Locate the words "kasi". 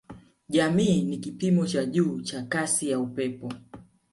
2.43-2.89